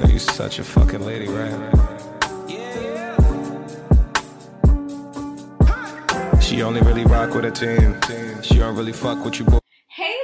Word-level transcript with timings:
Yo, 0.00 0.06
you 0.06 0.18
such 0.18 0.58
a 0.58 0.64
fucking 0.64 1.04
lady, 1.04 1.28
right? 1.28 1.52
She 6.40 6.62
only 6.62 6.80
really 6.80 7.04
rock 7.04 7.34
with 7.34 7.44
a 7.44 7.50
team. 7.50 8.00
She 8.40 8.54
don't 8.54 8.76
really 8.76 8.94
fuck 8.94 9.22
with 9.22 9.38
you, 9.38 9.44
boy. 9.44 9.58
Hey, 9.88 10.16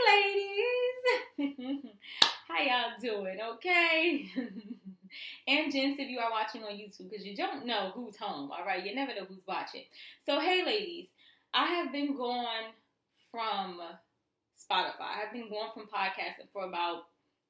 ladies. 1.39 1.85
How 2.49 2.62
y'all 2.62 2.99
doing? 3.03 3.39
Okay. 3.57 4.31
and 5.47 5.71
gents, 5.71 6.01
if 6.01 6.08
you 6.08 6.21
are 6.21 6.31
watching 6.31 6.63
on 6.63 6.72
YouTube, 6.72 7.11
because 7.11 7.27
you 7.27 7.37
don't 7.37 7.67
know 7.67 7.93
who's 7.95 8.17
home, 8.17 8.51
all 8.53 8.65
right? 8.65 8.83
You 8.83 8.95
never 8.95 9.15
know 9.15 9.27
who's 9.29 9.47
watching. 9.47 9.85
So, 10.24 10.40
hey, 10.40 10.65
ladies, 10.65 11.08
I 11.53 11.67
have 11.67 11.93
been 11.93 12.17
gone 12.17 12.72
from 13.31 13.79
Spotify. 14.56 15.21
I've 15.22 15.35
been 15.35 15.51
going 15.51 15.69
from 15.74 15.83
podcasting 15.83 16.48
for 16.55 16.65
about 16.65 17.02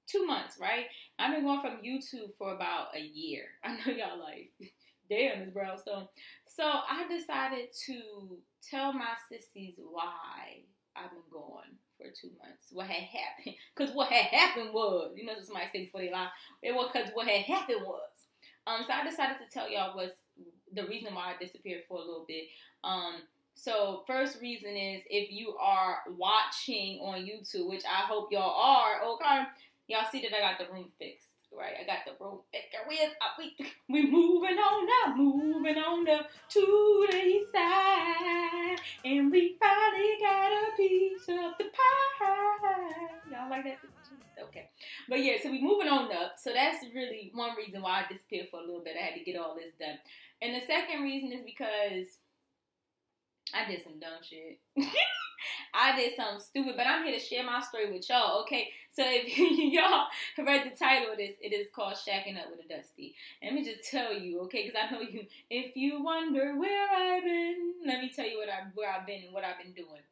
two 0.06 0.26
months, 0.26 0.58
right? 0.60 0.86
I've 1.18 1.34
been 1.34 1.44
going 1.44 1.60
from 1.60 1.84
YouTube 1.84 2.34
for 2.38 2.54
about 2.54 2.88
a 2.96 3.00
year. 3.00 3.44
I 3.64 3.72
know 3.72 3.92
y'all 3.92 4.18
like, 4.20 4.52
damn, 5.10 5.40
this 5.40 5.50
Brownstone. 5.50 6.08
So 6.46 6.64
I 6.64 7.06
decided 7.08 7.68
to 7.86 8.38
tell 8.68 8.92
my 8.92 9.14
sissies 9.30 9.74
why 9.76 10.62
I've 10.96 11.10
been 11.10 11.20
gone 11.30 11.76
for 11.96 12.06
two 12.06 12.30
months. 12.42 12.66
What 12.72 12.86
had 12.86 13.04
happened? 13.04 13.56
Because 13.76 13.94
what 13.94 14.10
had 14.10 14.26
happened 14.26 14.72
was, 14.72 15.12
you 15.16 15.26
know, 15.26 15.34
somebody 15.42 15.66
say 15.72 15.84
before 15.84 16.00
they 16.00 16.10
lie. 16.10 16.28
It 16.62 16.74
was 16.74 16.90
because 16.92 17.10
what 17.12 17.28
had 17.28 17.42
happened 17.42 17.82
was. 17.84 18.00
Um, 18.66 18.82
so 18.86 18.92
I 18.94 19.08
decided 19.08 19.36
to 19.38 19.52
tell 19.52 19.70
y'all 19.70 19.94
what's 19.94 20.14
the 20.72 20.86
reason 20.86 21.14
why 21.14 21.34
I 21.34 21.44
disappeared 21.44 21.82
for 21.88 21.98
a 21.98 22.00
little 22.00 22.24
bit. 22.26 22.44
Um, 22.82 23.22
so 23.54 24.02
first 24.06 24.40
reason 24.40 24.76
is 24.76 25.02
if 25.08 25.30
you 25.30 25.56
are 25.60 25.98
watching 26.16 27.00
on 27.00 27.20
YouTube, 27.20 27.68
which 27.68 27.84
I 27.84 28.06
hope 28.06 28.30
y'all 28.30 28.54
are, 28.54 29.02
okay, 29.14 29.42
y'all 29.88 30.06
see 30.10 30.22
that 30.22 30.34
I 30.34 30.40
got 30.40 30.58
the 30.58 30.72
room 30.72 30.88
fixed 30.98 31.26
right? 31.56 31.74
I 31.80 31.86
got 31.86 32.04
the 32.04 32.22
rope. 32.22 32.46
We, 33.38 33.54
we 33.88 34.10
moving 34.10 34.58
on 34.58 34.88
up, 35.04 35.16
moving 35.16 35.76
on 35.76 36.08
up 36.08 36.28
to 36.50 37.06
the 37.10 37.16
east 37.16 37.52
side, 37.52 38.76
and 39.04 39.30
we 39.30 39.56
finally 39.58 40.16
got 40.20 40.52
a 40.52 40.76
piece 40.76 41.28
of 41.28 41.52
the 41.58 41.64
pie. 41.64 43.06
Y'all 43.30 43.50
like 43.50 43.64
that? 43.64 43.78
Okay, 44.48 44.68
but 45.08 45.22
yeah, 45.22 45.34
so 45.42 45.50
we 45.50 45.62
moving 45.62 45.88
on 45.88 46.12
up. 46.12 46.34
So 46.38 46.52
that's 46.52 46.84
really 46.94 47.30
one 47.34 47.56
reason 47.56 47.82
why 47.82 48.04
I 48.04 48.12
disappeared 48.12 48.48
for 48.50 48.60
a 48.60 48.64
little 48.64 48.82
bit. 48.84 48.96
I 49.00 49.04
had 49.04 49.14
to 49.14 49.24
get 49.24 49.38
all 49.38 49.54
this 49.54 49.72
done, 49.80 49.98
and 50.42 50.54
the 50.54 50.66
second 50.66 51.02
reason 51.02 51.32
is 51.32 51.44
because 51.44 52.06
I 53.54 53.70
did 53.70 53.82
some 53.84 53.98
dumb 53.98 54.20
shit. 54.22 54.58
I 55.74 55.94
did 55.94 56.16
something 56.16 56.40
stupid, 56.40 56.74
but 56.76 56.86
I'm 56.86 57.04
here 57.04 57.18
to 57.18 57.24
share 57.24 57.44
my 57.44 57.60
story 57.60 57.92
with 57.92 58.08
y'all, 58.08 58.40
okay? 58.42 58.68
So 58.90 59.02
if 59.04 59.28
y'all 59.38 60.06
read 60.38 60.70
the 60.70 60.76
title 60.76 61.12
of 61.12 61.18
this, 61.18 61.34
it 61.40 61.52
is 61.52 61.68
called 61.74 61.94
Shacking 61.94 62.38
Up 62.38 62.50
with 62.50 62.64
a 62.64 62.68
Dusty. 62.68 63.14
Let 63.42 63.54
me 63.54 63.64
just 63.64 63.90
tell 63.90 64.12
you, 64.12 64.40
okay? 64.42 64.66
Because 64.66 64.80
I 64.80 64.92
know 64.92 65.02
you, 65.02 65.26
if 65.50 65.76
you 65.76 66.02
wonder 66.02 66.56
where 66.58 66.88
I've 66.90 67.22
been, 67.22 67.74
let 67.86 68.00
me 68.00 68.10
tell 68.14 68.26
you 68.26 68.38
what 68.38 68.48
I, 68.48 68.66
where 68.74 68.90
I've 68.90 69.06
been 69.06 69.24
and 69.24 69.34
what 69.34 69.44
I've 69.44 69.62
been 69.62 69.74
doing. 69.74 70.02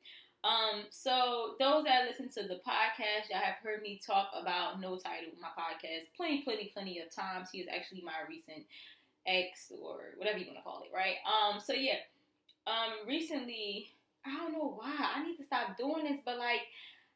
Um, 0.44 0.84
so 0.90 1.56
those 1.58 1.84
that 1.84 2.06
listen 2.06 2.28
to 2.42 2.46
the 2.46 2.60
podcast, 2.60 3.30
y'all 3.30 3.40
have 3.40 3.56
heard 3.62 3.80
me 3.80 3.98
talk 4.06 4.28
about 4.38 4.78
No 4.78 4.98
Title, 4.98 5.32
my 5.40 5.48
podcast, 5.56 6.12
plenty, 6.16 6.42
plenty, 6.42 6.70
plenty 6.74 7.00
of 7.00 7.14
times. 7.14 7.48
He 7.50 7.60
is 7.60 7.68
actually 7.74 8.02
my 8.02 8.28
recent 8.28 8.66
ex 9.26 9.72
or 9.80 10.12
whatever 10.18 10.36
you 10.36 10.44
want 10.44 10.58
to 10.58 10.62
call 10.62 10.82
it, 10.84 10.94
right? 10.94 11.16
Um, 11.24 11.58
so 11.58 11.72
yeah 11.72 12.04
um 12.66 13.06
recently 13.06 13.90
I 14.24 14.36
don't 14.38 14.52
know 14.52 14.80
why 14.80 14.96
I 14.96 15.22
need 15.22 15.36
to 15.36 15.44
stop 15.44 15.76
doing 15.76 16.04
this, 16.04 16.20
but 16.24 16.38
like 16.38 16.64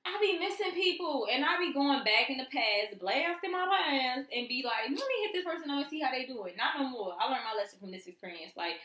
I 0.05 0.17
be 0.21 0.39
missing 0.39 0.73
people 0.73 1.27
and 1.31 1.45
I 1.45 1.59
be 1.59 1.73
going 1.73 2.05
back 2.05 2.31
in 2.31 2.39
the 2.39 2.49
past, 2.49 3.01
blasting 3.01 3.53
my 3.53 3.67
past, 3.69 4.29
and 4.33 4.49
be 4.49 4.63
like, 4.65 4.89
let 4.89 5.09
me 5.09 5.17
hit 5.25 5.33
this 5.33 5.45
person 5.45 5.71
up 5.71 5.83
and 5.83 5.91
see 5.91 6.01
how 6.01 6.13
they 6.13 6.25
do 6.25 6.45
it. 6.45 6.57
Not 6.57 6.79
no 6.79 6.89
more. 6.89 7.17
I 7.19 7.29
learned 7.29 7.45
my 7.45 7.57
lesson 7.57 7.81
from 7.81 7.91
this 7.91 8.07
experience. 8.07 8.53
Like, 8.57 8.81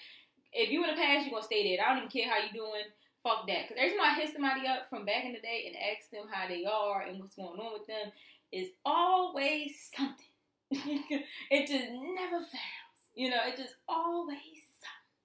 if 0.52 0.70
you 0.72 0.83
in 0.83 0.89
the 0.89 1.00
past, 1.00 1.25
you 1.25 1.31
gonna 1.31 1.44
stay 1.44 1.64
there. 1.64 1.86
I 1.86 1.89
don't 1.89 2.08
even 2.08 2.11
care 2.11 2.30
how 2.30 2.44
you 2.44 2.52
doing. 2.53 2.88
Fuck 3.23 3.48
that. 3.48 3.67
Cause 3.67 3.77
every 3.80 3.95
time 3.95 4.08
I 4.08 4.20
hit 4.20 4.33
somebody 4.33 4.67
up 4.67 4.89
from 4.89 5.05
back 5.05 5.23
in 5.23 5.32
the 5.32 5.39
day 5.39 5.67
and 5.67 5.76
ask 5.80 6.11
them 6.11 6.27
how 6.32 6.48
they 6.48 6.65
are 6.65 7.04
and 7.04 7.20
what's 7.20 7.36
going 7.36 7.59
on 7.59 7.73
with 7.73 7.88
them, 7.88 8.11
is 8.52 8.67
always 8.86 9.71
something. 9.95 10.32
it 11.52 11.67
just 11.67 11.88
never 11.92 12.39
fails. 12.39 12.99
You 13.15 13.30
know, 13.30 13.39
it 13.48 13.58
just 13.58 13.76
always 13.88 14.64
something. 14.83 15.23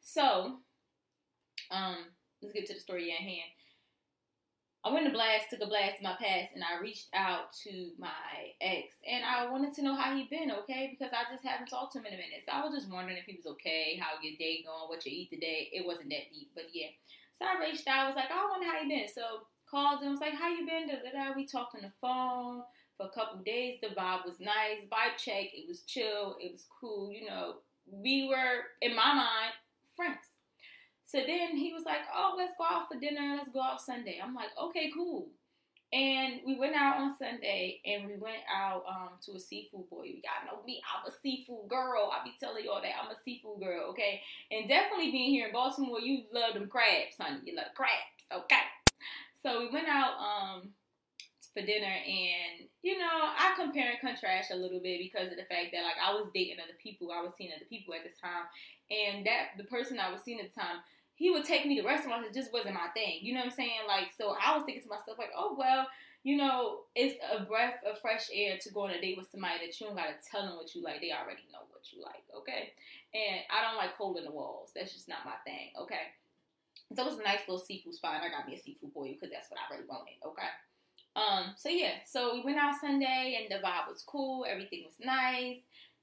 So 0.00 0.58
um, 1.70 1.96
let's 2.42 2.54
get 2.54 2.66
to 2.66 2.74
the 2.74 2.80
story 2.80 3.12
at 3.12 3.20
hand. 3.20 3.50
I 4.84 4.92
went 4.92 5.06
to 5.06 5.12
blast, 5.12 5.50
took 5.50 5.60
a 5.60 5.66
blast 5.66 5.98
in 5.98 6.04
my 6.04 6.14
past, 6.22 6.54
and 6.54 6.62
I 6.62 6.80
reached 6.80 7.08
out 7.12 7.52
to 7.66 7.90
my 7.98 8.54
ex, 8.60 8.94
and 9.04 9.24
I 9.24 9.50
wanted 9.50 9.74
to 9.74 9.82
know 9.82 9.96
how 9.96 10.14
he 10.14 10.30
been, 10.30 10.52
okay? 10.62 10.94
Because 10.94 11.12
I 11.12 11.26
just 11.30 11.44
haven't 11.44 11.66
talked 11.66 11.92
to 11.92 11.98
him 11.98 12.06
in 12.06 12.14
a 12.14 12.16
minute. 12.16 12.46
So 12.46 12.54
I 12.54 12.64
was 12.64 12.72
just 12.72 12.90
wondering 12.90 13.18
if 13.18 13.26
he 13.26 13.34
was 13.36 13.46
okay, 13.58 13.98
how 14.00 14.22
your 14.22 14.38
day 14.38 14.62
going, 14.64 14.88
what 14.88 15.04
you 15.04 15.12
eat 15.12 15.30
today. 15.30 15.68
It 15.72 15.84
wasn't 15.84 16.10
that 16.10 16.30
deep, 16.32 16.52
but 16.54 16.70
yeah. 16.72 16.94
So 17.38 17.44
I 17.44 17.58
reached 17.58 17.86
out. 17.86 18.06
I 18.06 18.06
was 18.06 18.16
like, 18.16 18.30
I 18.30 18.46
wonder 18.46 18.66
how 18.66 18.80
you 18.80 18.88
been. 18.88 19.08
So 19.08 19.46
called 19.70 20.02
him. 20.02 20.12
Was 20.12 20.20
like, 20.20 20.34
how 20.34 20.48
you 20.48 20.66
been? 20.66 20.88
Da, 20.88 21.02
da, 21.02 21.10
da. 21.10 21.36
We 21.36 21.46
talked 21.46 21.74
on 21.74 21.82
the 21.82 21.92
phone 22.00 22.62
for 22.96 23.06
a 23.06 23.10
couple 23.10 23.42
days. 23.44 23.78
The 23.82 23.88
vibe 23.88 24.24
was 24.24 24.40
nice. 24.40 24.86
Vibe 24.90 25.18
check. 25.18 25.50
It 25.54 25.68
was 25.68 25.82
chill. 25.82 26.36
It 26.40 26.52
was 26.52 26.66
cool. 26.80 27.12
You 27.12 27.26
know, 27.26 27.54
we 27.90 28.28
were 28.28 28.66
in 28.82 28.96
my 28.96 29.14
mind 29.14 29.52
friends. 29.94 30.37
So 31.08 31.18
then 31.26 31.56
he 31.56 31.72
was 31.72 31.84
like, 31.86 32.04
"Oh, 32.14 32.34
let's 32.36 32.52
go 32.58 32.64
out 32.64 32.88
for 32.92 33.00
dinner. 33.00 33.36
Let's 33.38 33.48
go 33.48 33.62
out 33.62 33.80
Sunday." 33.80 34.20
I'm 34.22 34.34
like, 34.34 34.50
"Okay, 34.60 34.92
cool." 34.94 35.30
And 35.90 36.42
we 36.44 36.58
went 36.58 36.76
out 36.76 37.00
on 37.00 37.16
Sunday, 37.16 37.80
and 37.86 38.06
we 38.06 38.16
went 38.16 38.44
out 38.54 38.84
um, 38.86 39.16
to 39.24 39.32
a 39.32 39.40
seafood 39.40 39.88
boy. 39.88 40.04
You 40.04 40.20
gotta 40.20 40.44
know 40.44 40.62
me. 40.66 40.82
I'm 40.84 41.10
a 41.10 41.14
seafood 41.22 41.66
girl. 41.70 42.12
I 42.12 42.22
be 42.24 42.36
telling 42.38 42.66
y'all 42.66 42.82
that 42.82 42.92
I'm 43.02 43.10
a 43.10 43.16
seafood 43.24 43.58
girl. 43.58 43.88
Okay, 43.92 44.20
and 44.50 44.68
definitely 44.68 45.10
being 45.10 45.30
here 45.30 45.46
in 45.46 45.52
Baltimore, 45.52 45.98
you 45.98 46.24
love 46.30 46.52
them 46.52 46.68
crabs, 46.68 47.16
honey. 47.18 47.40
You 47.44 47.56
love 47.56 47.72
crabs. 47.74 48.28
Okay. 48.30 48.68
So 49.42 49.60
we 49.60 49.70
went 49.70 49.88
out 49.88 50.12
um, 50.20 50.74
for 51.54 51.64
dinner, 51.64 51.86
and 51.86 52.68
you 52.82 52.98
know, 52.98 53.08
I 53.08 53.54
compare 53.56 53.88
and 53.88 54.00
contrast 54.00 54.50
a 54.50 54.56
little 54.56 54.80
bit 54.80 55.00
because 55.00 55.32
of 55.32 55.38
the 55.38 55.48
fact 55.48 55.72
that 55.72 55.88
like 55.88 55.96
I 56.04 56.12
was 56.12 56.28
dating 56.34 56.60
other 56.60 56.76
people, 56.82 57.12
I 57.12 57.22
was 57.22 57.32
seeing 57.38 57.52
other 57.56 57.64
people 57.64 57.94
at 57.94 58.04
this 58.04 58.20
time, 58.20 58.44
and 58.90 59.24
that 59.24 59.56
the 59.56 59.64
person 59.64 59.98
I 59.98 60.12
was 60.12 60.20
seeing 60.22 60.40
at 60.40 60.52
the 60.52 60.60
time 60.60 60.84
he 61.18 61.30
would 61.30 61.44
take 61.44 61.66
me 61.66 61.74
to 61.80 61.86
restaurants. 61.86 62.28
It 62.28 62.34
just 62.34 62.52
wasn't 62.52 62.74
my 62.74 62.86
thing. 62.94 63.18
You 63.22 63.34
know 63.34 63.40
what 63.40 63.50
I'm 63.50 63.58
saying? 63.58 63.86
Like, 63.88 64.14
so 64.16 64.36
I 64.38 64.54
was 64.54 64.62
thinking 64.64 64.84
to 64.84 64.88
myself, 64.88 65.18
like, 65.18 65.34
oh, 65.36 65.56
well, 65.58 65.88
you 66.22 66.36
know, 66.36 66.86
it's 66.94 67.18
a 67.34 67.42
breath 67.42 67.82
of 67.82 67.98
fresh 67.98 68.30
air 68.32 68.56
to 68.62 68.70
go 68.70 68.86
on 68.86 68.90
a 68.90 69.00
date 69.00 69.18
with 69.18 69.30
somebody 69.30 69.66
that 69.66 69.80
you 69.80 69.86
don't 69.86 69.96
gotta 69.96 70.14
tell 70.30 70.46
them 70.46 70.54
what 70.54 70.74
you 70.76 70.82
like. 70.82 71.00
They 71.00 71.10
already 71.10 71.42
know 71.50 71.66
what 71.70 71.90
you 71.90 72.02
like, 72.02 72.22
okay? 72.38 72.70
And 73.14 73.42
I 73.50 73.66
don't 73.66 73.76
like 73.76 73.98
holding 73.98 74.24
the 74.24 74.30
walls. 74.30 74.70
That's 74.74 74.94
just 74.94 75.08
not 75.08 75.26
my 75.26 75.34
thing, 75.44 75.74
okay? 75.74 76.14
So 76.94 77.02
it 77.02 77.10
was 77.10 77.18
a 77.18 77.22
nice 77.22 77.42
little 77.48 77.64
seafood 77.64 77.94
spot. 77.94 78.22
And 78.22 78.24
I 78.24 78.30
got 78.30 78.46
me 78.46 78.54
a 78.54 78.62
seafood 78.62 78.94
boil 78.94 79.10
because 79.10 79.30
that's 79.34 79.50
what 79.50 79.58
I 79.58 79.74
really 79.74 79.90
wanted, 79.90 80.22
okay? 80.24 80.54
Um, 81.18 81.54
so 81.56 81.68
yeah, 81.68 81.98
so 82.06 82.34
we 82.34 82.42
went 82.42 82.58
out 82.58 82.78
Sunday 82.80 83.42
and 83.42 83.50
the 83.50 83.64
vibe 83.64 83.90
was 83.90 84.04
cool. 84.06 84.46
Everything 84.48 84.84
was 84.86 84.94
nice, 85.02 85.58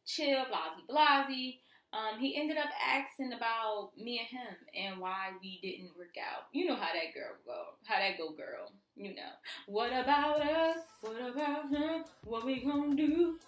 chill, 0.05 0.43
blasey, 0.51 0.83
blasey. 0.91 1.59
Um, 1.95 2.19
he 2.19 2.35
ended 2.35 2.57
up 2.57 2.69
asking 2.85 3.31
about 3.31 3.91
me 3.97 4.19
and 4.19 4.27
him 4.27 4.55
and 4.75 4.99
why 4.99 5.31
we 5.41 5.59
didn't 5.61 5.91
work 5.97 6.15
out. 6.19 6.47
You 6.51 6.65
know 6.65 6.75
how 6.75 6.91
that 6.91 7.13
girl 7.13 7.35
go, 7.45 7.63
how 7.85 7.99
that 7.99 8.17
go, 8.17 8.31
girl. 8.31 8.71
You 8.97 9.15
know. 9.15 9.31
What 9.67 9.93
about 9.93 10.41
us? 10.41 10.79
What 11.01 11.15
about 11.21 11.69
him? 11.69 12.03
What 12.25 12.45
we 12.45 12.65
gonna 12.65 12.95
do? 12.95 13.39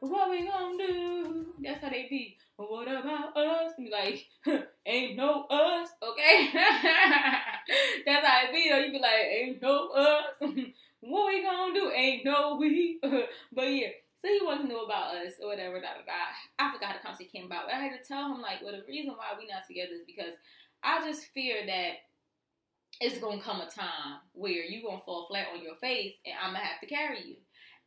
What 0.00 0.30
we 0.30 0.48
gonna 0.48 0.78
do? 0.78 1.46
That's 1.62 1.82
how 1.82 1.90
they 1.90 2.06
be. 2.08 2.38
What 2.56 2.88
about 2.88 3.36
us? 3.36 3.72
Be 3.76 3.90
like, 3.90 4.26
ain't 4.86 5.16
no 5.16 5.44
us, 5.50 5.88
okay? 6.02 6.50
That's 8.06 8.26
how 8.26 8.40
it 8.44 8.52
be. 8.52 8.70
You 8.70 8.92
be 8.92 8.98
like, 9.00 9.12
ain't 9.38 9.62
no 9.62 9.88
us. 9.90 10.24
what 11.00 11.26
we 11.26 11.42
gonna 11.42 11.74
do? 11.74 11.90
Ain't 11.94 12.24
no 12.24 12.56
we. 12.58 13.00
but 13.02 13.62
yeah. 13.62 13.88
So 14.22 14.30
he 14.30 14.38
wanted 14.46 14.62
to 14.62 14.68
know 14.68 14.86
about 14.86 15.18
us 15.18 15.42
or 15.42 15.48
whatever, 15.50 15.82
da 15.82 15.98
da 15.98 16.06
da. 16.06 16.30
I 16.62 16.70
forgot 16.70 16.94
how 16.94 16.96
the 16.96 17.02
conversation 17.02 17.34
came 17.34 17.46
about. 17.50 17.66
But 17.66 17.74
I 17.74 17.82
had 17.82 17.98
to 17.98 18.06
tell 18.06 18.30
him 18.30 18.40
like, 18.40 18.62
well, 18.62 18.70
the 18.70 18.86
reason 18.86 19.18
why 19.18 19.34
we 19.34 19.50
not 19.50 19.66
together 19.66 19.98
is 19.98 20.06
because 20.06 20.38
I 20.78 21.02
just 21.02 21.26
fear 21.34 21.66
that 21.66 22.06
it's 23.02 23.18
gonna 23.18 23.42
come 23.42 23.60
a 23.60 23.66
time 23.66 24.22
where 24.30 24.62
you 24.62 24.86
gonna 24.86 25.02
fall 25.02 25.26
flat 25.26 25.50
on 25.50 25.60
your 25.60 25.74
face 25.82 26.14
and 26.22 26.38
I'm 26.38 26.54
gonna 26.54 26.62
have 26.62 26.78
to 26.80 26.86
carry 26.86 27.34
you. 27.34 27.36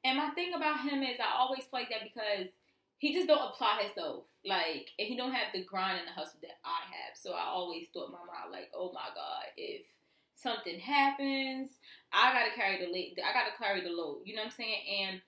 And 0.04 0.18
my 0.20 0.36
thing 0.36 0.52
about 0.54 0.84
him 0.84 1.04
is 1.04 1.24
I 1.24 1.40
always 1.40 1.64
like 1.72 1.88
that 1.90 2.04
because 2.04 2.52
he 3.00 3.14
just 3.14 3.28
don't 3.28 3.50
apply 3.50 3.88
himself. 3.88 4.26
Like, 4.44 4.92
and 5.00 5.08
he 5.08 5.16
don't 5.16 5.32
have 5.32 5.54
the 5.54 5.64
grind 5.64 6.00
and 6.00 6.08
the 6.08 6.20
hustle 6.20 6.44
that 6.44 6.60
I 6.68 6.84
have. 6.92 7.16
So 7.16 7.32
I 7.32 7.48
always 7.48 7.88
thought 7.94 8.12
in 8.12 8.12
my 8.12 8.28
mind, 8.28 8.52
like, 8.52 8.72
oh 8.76 8.92
my 8.92 9.08
God, 9.16 9.48
if 9.56 9.88
something 10.36 10.80
happens, 10.80 11.72
I 12.12 12.34
gotta 12.34 12.52
carry 12.52 12.84
the 12.84 13.24
I 13.24 13.32
gotta 13.32 13.56
carry 13.58 13.82
the 13.82 13.96
load. 13.96 14.22
You 14.26 14.36
know 14.36 14.44
what 14.44 14.52
I'm 14.52 14.60
saying? 14.60 14.84
And 15.00 15.22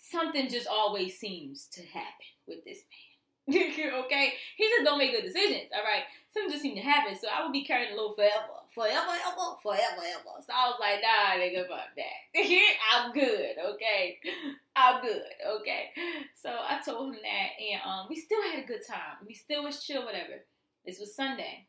something 0.00 0.48
just 0.48 0.66
always 0.66 1.18
seems 1.18 1.66
to 1.72 1.82
happen 1.82 2.26
with 2.46 2.64
this 2.64 2.78
man. 2.78 3.10
okay? 4.04 4.32
He 4.56 4.64
just 4.64 4.84
don't 4.84 4.98
make 4.98 5.12
good 5.12 5.24
decisions, 5.24 5.70
all 5.74 5.84
right? 5.84 6.04
Something 6.32 6.52
just 6.52 6.62
seemed 6.62 6.76
to 6.76 6.82
happen. 6.82 7.18
So 7.18 7.28
I 7.28 7.42
would 7.42 7.52
be 7.52 7.64
carrying 7.64 7.92
a 7.92 7.96
little 7.96 8.14
forever. 8.14 8.62
Forever, 8.74 9.10
ever, 9.26 9.58
forever, 9.62 10.02
ever. 10.06 10.34
So 10.46 10.52
I 10.54 10.70
was 10.70 10.78
like, 10.78 11.00
nah, 11.02 11.34
nigga, 11.34 11.66
fuck 11.66 11.90
that. 11.96 12.40
I'm 12.94 13.12
good, 13.12 13.56
okay? 13.74 14.18
I'm 14.76 15.02
good, 15.02 15.22
okay? 15.58 15.90
So 16.36 16.50
I 16.50 16.80
told 16.84 17.14
him 17.14 17.20
that, 17.22 17.48
and 17.60 17.80
um, 17.84 18.06
we 18.08 18.16
still 18.16 18.40
had 18.42 18.62
a 18.62 18.66
good 18.66 18.86
time. 18.86 19.26
We 19.26 19.34
still 19.34 19.64
was 19.64 19.82
chill, 19.82 20.04
whatever. 20.04 20.44
This 20.86 21.00
was 21.00 21.16
Sunday. 21.16 21.66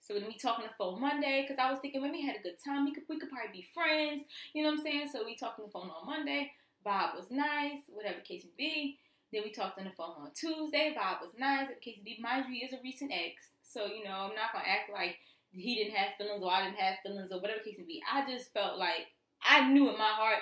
So 0.00 0.14
we 0.14 0.36
talking 0.38 0.64
the 0.64 0.72
phone 0.78 1.00
Monday, 1.00 1.44
because 1.44 1.62
I 1.62 1.70
was 1.70 1.80
thinking 1.80 2.00
when 2.00 2.12
we 2.12 2.24
had 2.24 2.36
a 2.36 2.42
good 2.42 2.56
time, 2.64 2.86
we 2.86 2.94
could 2.94 3.04
we 3.10 3.18
could 3.18 3.28
probably 3.28 3.52
be 3.52 3.68
friends. 3.74 4.22
You 4.54 4.62
know 4.62 4.70
what 4.70 4.78
I'm 4.78 4.84
saying? 4.84 5.08
So 5.12 5.24
we 5.24 5.36
talking 5.36 5.66
the 5.66 5.70
phone 5.70 5.90
on 5.90 6.06
Monday. 6.06 6.50
Bob 6.84 7.14
was 7.16 7.30
nice, 7.30 7.80
whatever 7.88 8.20
case 8.20 8.44
may 8.44 8.52
be. 8.56 8.98
Then 9.32 9.42
we 9.44 9.50
talked 9.50 9.78
on 9.78 9.84
the 9.84 9.90
phone 9.90 10.14
on 10.18 10.30
Tuesday. 10.34 10.92
Bob 10.94 11.18
was 11.22 11.32
nice. 11.38 11.68
In 11.68 11.76
case 11.82 12.00
be, 12.02 12.18
mind 12.20 12.46
you, 12.48 12.54
he 12.54 12.64
is 12.64 12.72
a 12.72 12.82
recent 12.82 13.12
ex. 13.12 13.50
So, 13.62 13.86
you 13.86 14.04
know, 14.04 14.30
I'm 14.30 14.34
not 14.34 14.52
to 14.54 14.58
act 14.58 14.90
like 14.92 15.16
he 15.50 15.74
didn't 15.74 15.96
have 15.96 16.16
feelings 16.16 16.42
or 16.42 16.50
I 16.50 16.64
didn't 16.64 16.78
have 16.78 16.96
feelings 17.02 17.30
or 17.30 17.40
whatever 17.40 17.60
case 17.60 17.76
may 17.78 17.84
be. 17.84 18.02
I 18.10 18.30
just 18.30 18.52
felt 18.52 18.78
like 18.78 19.12
I 19.42 19.68
knew 19.70 19.90
in 19.90 19.98
my 19.98 20.12
heart 20.16 20.40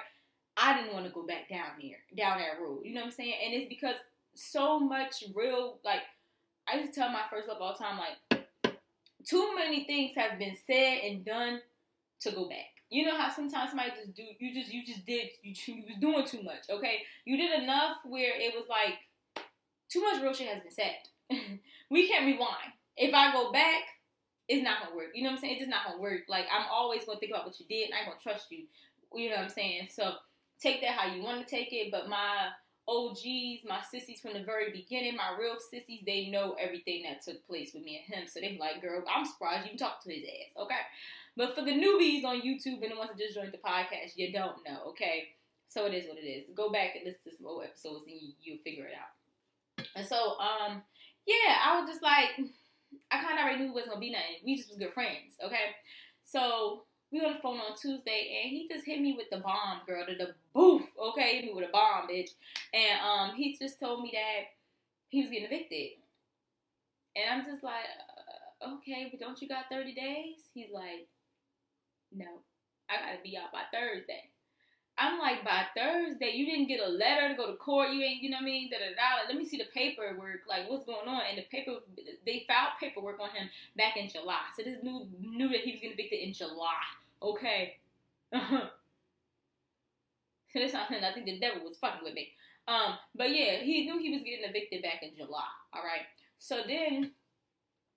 I 0.56 0.77
didn't 0.77 0.94
want 0.94 1.06
to 1.06 1.12
go 1.12 1.27
back 1.27 1.49
down 1.49 1.79
here, 1.79 1.99
down 2.17 2.38
that 2.38 2.61
road. 2.61 2.81
You 2.85 2.94
know 2.94 3.00
what 3.00 3.06
I'm 3.09 3.12
saying? 3.12 3.35
And 3.44 3.55
it's 3.55 3.69
because 3.69 3.97
so 4.35 4.79
much 4.79 5.25
real, 5.35 5.79
like, 5.85 6.00
I 6.69 6.79
used 6.79 6.94
to 6.94 7.00
tell 7.00 7.11
my 7.11 7.23
first 7.31 7.49
love 7.49 7.59
all 7.61 7.75
the 7.77 7.85
time, 7.85 7.99
like, 7.99 8.47
too 9.29 9.55
many 9.55 9.85
things 9.85 10.12
have 10.17 10.38
been 10.38 10.56
said 10.67 11.00
and 11.05 11.25
done 11.25 11.61
to 12.21 12.31
go 12.31 12.49
back. 12.49 12.75
You 12.88 13.05
know 13.05 13.17
how 13.17 13.31
sometimes 13.31 13.71
somebody 13.71 13.91
just 13.91 14.15
do 14.15 14.23
you 14.38 14.55
just 14.55 14.73
you 14.73 14.85
just 14.85 15.05
did 15.05 15.29
you, 15.43 15.55
you 15.67 15.85
was 15.87 15.97
doing 16.00 16.27
too 16.27 16.43
much, 16.43 16.71
okay? 16.71 16.99
You 17.25 17.37
did 17.37 17.62
enough 17.62 17.97
where 18.05 18.33
it 18.38 18.55
was 18.55 18.67
like 18.69 18.99
too 19.88 20.03
much 20.03 20.23
real 20.23 20.33
shit 20.33 20.49
has 20.49 20.62
been 20.62 20.71
said. 20.73 20.97
we 21.91 22.09
can't 22.09 22.27
rewind. 22.27 22.73
If 22.97 23.15
I 23.15 23.33
go 23.33 23.53
back, 23.53 23.83
it's 24.49 24.62
not 24.62 24.83
gonna 24.83 24.97
work. 24.97 25.09
You 25.15 25.23
know 25.23 25.31
what 25.31 25.37
I'm 25.37 25.41
saying? 25.41 25.55
It's 25.55 25.61
just 25.61 25.71
not 25.71 25.87
gonna 25.87 26.00
work. 26.00 26.23
Like 26.29 26.47
I'm 26.53 26.67
always 26.71 27.05
gonna 27.05 27.19
think 27.19 27.33
about 27.33 27.47
what 27.47 27.59
you 27.59 27.67
did 27.67 27.87
and 27.87 27.94
I'm 27.94 28.06
gonna 28.06 28.21
trust 28.23 28.47
you. 28.50 28.67
You 29.15 29.31
know 29.31 29.37
what 29.37 29.44
I'm 29.44 29.50
saying? 29.50 29.88
So 29.91 30.12
take 30.61 30.81
that 30.83 30.91
how 30.91 31.12
you 31.12 31.23
want 31.23 31.47
to 31.47 31.50
take 31.50 31.73
it, 31.73 31.91
but 31.91 32.09
my 32.09 32.49
OGs, 32.88 33.65
my 33.67 33.81
sissies 33.91 34.21
from 34.21 34.35
the 34.35 34.44
very 34.44 34.71
beginning, 34.71 35.17
my 35.17 35.37
real 35.38 35.56
sissies, 35.59 36.03
they 36.06 36.29
know 36.29 36.56
everything 36.59 37.03
that 37.03 37.23
took 37.23 37.44
place 37.47 37.73
with 37.75 37.85
me 37.85 37.97
and 37.97 38.15
him. 38.15 38.29
So 38.29 38.41
they're 38.41 38.59
like, 38.59 38.81
girl, 38.81 39.03
I'm 39.12 39.25
surprised 39.25 39.65
you 39.65 39.75
even 39.75 39.79
talked 39.79 40.05
to 40.05 40.12
his 40.12 40.25
ass, 40.25 40.62
okay? 40.62 40.81
But 41.37 41.55
for 41.55 41.62
the 41.62 41.73
newbies 41.73 42.25
on 42.25 42.43
YouTube 42.43 42.83
and 42.83 42.93
the 42.93 42.97
ones 42.97 43.11
that 43.11 43.19
just 43.19 43.35
joined 43.35 43.53
the 43.53 43.59
podcast, 43.59 44.17
you 44.17 44.33
don't 44.33 44.56
know, 44.67 44.88
okay? 44.88 45.29
So 45.69 45.85
it 45.87 45.94
is 45.94 46.06
what 46.09 46.19
it 46.19 46.27
is. 46.27 46.47
Go 46.55 46.71
back 46.71 46.94
and 46.94 47.05
listen 47.05 47.31
to 47.31 47.37
some 47.37 47.47
old 47.47 47.65
episodes 47.65 48.06
and 48.06 48.17
you, 48.21 48.33
you'll 48.41 48.62
figure 48.62 48.87
it 48.87 48.94
out. 48.94 49.87
And 49.94 50.06
so, 50.06 50.38
um, 50.38 50.83
yeah, 51.27 51.59
I 51.65 51.81
was 51.81 51.91
just 51.91 52.03
like, 52.03 52.31
I 53.11 53.21
kind 53.21 53.38
of 53.38 53.44
already 53.44 53.59
knew 53.59 53.71
it 53.71 53.75
wasn't 53.75 53.94
gonna 53.94 54.00
be 54.00 54.12
nothing. 54.12 54.41
We 54.44 54.56
just 54.56 54.71
was 54.71 54.79
good 54.79 54.94
friends, 54.94 55.35
okay? 55.44 55.75
So 56.25 56.85
we 57.16 57.26
on 57.26 57.34
the 57.34 57.40
phone 57.40 57.58
on 57.58 57.76
Tuesday, 57.76 58.42
and 58.42 58.50
he 58.50 58.68
just 58.70 58.84
hit 58.84 59.00
me 59.00 59.14
with 59.16 59.30
the 59.30 59.38
bomb, 59.38 59.80
girl, 59.86 60.04
to 60.06 60.14
the 60.14 60.34
boof, 60.54 60.82
okay? 60.98 61.36
Hit 61.36 61.44
me 61.44 61.52
with 61.54 61.68
a 61.68 61.72
bomb, 61.72 62.08
bitch. 62.08 62.30
And 62.74 63.00
um, 63.00 63.36
he 63.36 63.56
just 63.56 63.80
told 63.80 64.02
me 64.02 64.12
that 64.12 64.50
he 65.08 65.22
was 65.22 65.30
getting 65.30 65.46
evicted, 65.46 65.98
and 67.16 67.40
I'm 67.40 67.46
just 67.46 67.62
like, 67.62 67.84
uh, 68.62 68.74
okay, 68.76 69.08
but 69.10 69.20
don't 69.20 69.40
you 69.40 69.48
got 69.48 69.70
30 69.70 69.94
days? 69.94 70.36
He's 70.52 70.70
like, 70.72 71.08
no, 72.14 72.26
I 72.90 72.96
gotta 72.96 73.22
be 73.22 73.36
out 73.36 73.52
by 73.52 73.62
Thursday. 73.72 74.30
I'm 74.98 75.18
like, 75.18 75.44
by 75.44 75.64
Thursday, 75.76 76.32
you 76.34 76.46
didn't 76.46 76.68
get 76.68 76.80
a 76.80 76.88
letter 76.88 77.28
to 77.28 77.34
go 77.34 77.50
to 77.50 77.56
court. 77.58 77.90
You 77.90 78.00
ain't, 78.02 78.22
you 78.22 78.30
know 78.30 78.38
what 78.38 78.44
I 78.44 78.46
mean? 78.46 78.70
Da, 78.70 78.78
da, 78.78 78.94
da. 78.96 79.28
Let 79.28 79.36
me 79.36 79.44
see 79.44 79.58
the 79.58 79.68
paperwork. 79.74 80.48
Like, 80.48 80.70
what's 80.70 80.86
going 80.86 81.06
on? 81.06 81.20
And 81.28 81.36
the 81.36 81.42
paper, 81.42 81.80
they 82.24 82.46
filed 82.48 82.80
paperwork 82.80 83.20
on 83.20 83.28
him 83.28 83.50
back 83.76 83.98
in 83.98 84.08
July. 84.08 84.40
So 84.56 84.62
this 84.62 84.82
knew 84.82 85.06
knew 85.20 85.48
that 85.48 85.60
he 85.60 85.72
was 85.72 85.80
going 85.80 85.92
getting 85.92 85.98
evicted 85.98 86.20
in 86.20 86.32
July. 86.32 86.80
Okay. 87.22 87.76
That's 90.54 90.72
not 90.72 90.90
I 90.90 91.12
think 91.12 91.26
the 91.26 91.38
devil 91.38 91.64
was 91.64 91.76
fucking 91.78 92.00
with 92.02 92.14
me. 92.14 92.28
Um, 92.66 92.94
but 93.14 93.30
yeah, 93.30 93.58
he 93.58 93.84
knew 93.84 93.98
he 93.98 94.10
was 94.10 94.22
getting 94.22 94.44
evicted 94.48 94.82
back 94.82 95.02
in 95.02 95.10
July. 95.16 95.44
All 95.72 95.82
right. 95.82 96.06
So 96.38 96.62
then 96.66 97.12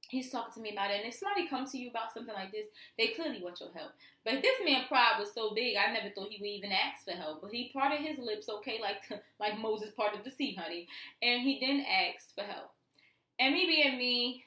he's 0.09 0.29
talking 0.29 0.53
to 0.53 0.59
me 0.59 0.71
about 0.71 0.91
it. 0.91 1.01
And 1.01 1.09
if 1.09 1.15
somebody 1.15 1.47
comes 1.47 1.71
to 1.71 1.77
you 1.77 1.89
about 1.89 2.13
something 2.13 2.33
like 2.33 2.51
this, 2.51 2.67
they 2.97 3.09
clearly 3.09 3.41
want 3.41 3.59
your 3.59 3.69
help. 3.73 3.91
But 4.25 4.41
this 4.41 4.57
man 4.65 4.85
pride 4.87 5.17
was 5.19 5.33
so 5.33 5.53
big, 5.55 5.77
I 5.77 5.93
never 5.93 6.09
thought 6.13 6.29
he 6.29 6.41
would 6.41 6.47
even 6.47 6.71
ask 6.71 7.05
for 7.05 7.11
help. 7.11 7.41
But 7.41 7.51
he 7.51 7.71
parted 7.73 8.01
his 8.01 8.19
lips, 8.19 8.49
okay, 8.49 8.79
like 8.81 9.01
like 9.39 9.57
Moses 9.59 9.91
parted 9.95 10.23
the 10.23 10.31
sea, 10.31 10.57
honey. 10.59 10.87
And 11.21 11.41
he 11.41 11.59
didn't 11.59 11.85
ask 11.85 12.33
for 12.35 12.43
help. 12.43 12.71
And 13.39 13.53
me 13.53 13.65
being 13.65 13.97
me, 13.97 14.43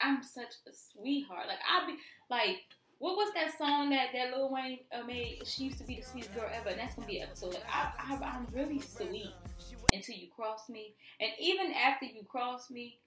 I'm 0.00 0.22
such 0.22 0.54
a 0.66 0.72
sweetheart. 0.72 1.46
Like 1.46 1.60
I'd 1.62 1.86
be 1.86 1.96
like, 2.28 2.58
what 3.02 3.16
was 3.16 3.34
that 3.34 3.58
song 3.58 3.90
that 3.90 4.10
that 4.14 4.30
Lil 4.30 4.48
Wayne 4.48 4.78
uh, 4.92 5.04
made? 5.04 5.42
She 5.44 5.64
used 5.64 5.78
to 5.78 5.84
be 5.84 5.96
the 5.96 6.06
sweetest 6.06 6.32
girl 6.36 6.48
ever. 6.54 6.68
And 6.68 6.78
that's 6.78 6.94
gonna 6.94 7.08
be 7.08 7.18
an 7.18 7.26
episode. 7.26 7.58
I, 7.68 7.90
I, 7.98 8.14
I'm 8.14 8.46
really 8.52 8.78
sweet 8.78 9.34
until 9.92 10.14
you 10.14 10.28
cross 10.36 10.68
me. 10.68 10.94
And 11.18 11.32
even 11.40 11.72
after 11.72 12.06
you 12.06 12.22
cross 12.22 12.70
me, 12.70 13.00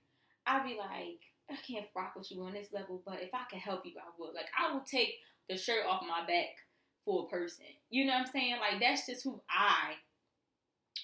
I'll 0.45 0.68
be 0.68 0.77
like 0.77 1.24
I 1.50 1.56
can't 1.65 1.86
rock 1.95 2.12
with 2.18 2.30
you 2.30 2.44
on 2.44 2.51
this 2.51 2.74
level, 2.74 3.03
but 3.06 3.21
if 3.21 3.33
I 3.33 3.44
can 3.50 3.59
help 3.59 3.86
you, 3.86 3.94
I 3.97 4.09
would. 4.19 4.36
Like, 4.36 4.50
I 4.59 4.74
will 4.74 4.81
take 4.81 5.13
the 5.47 5.56
shirt 5.56 5.86
off 5.88 6.01
my 6.01 6.25
back 6.27 6.57
for 7.06 7.24
a 7.24 7.30
person. 7.30 7.65
You 7.89 8.03
know 8.06 8.13
what 8.13 8.27
I'm 8.27 8.31
saying? 8.33 8.56
Like, 8.59 8.81
that's 8.81 9.06
just 9.06 9.24
who 9.24 9.39
I, 9.50 9.94